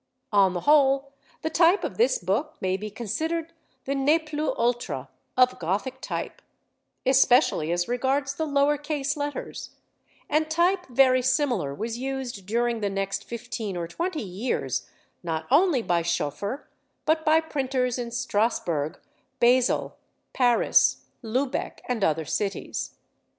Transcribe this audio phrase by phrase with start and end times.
[0.31, 1.13] On the whole
[1.43, 3.53] the type of this book may be considered
[3.85, 6.41] the ne plus ultra of Gothic type,
[7.05, 9.75] especially as regards the lower case letters;
[10.27, 14.89] and type very similar was used during the next fifteen or twenty years
[15.21, 16.67] not only by Schoeffer,
[17.05, 18.99] but by printers in Strasburg,
[19.39, 19.97] Basle,
[20.33, 22.95] Paris, Lubeck, and other cities.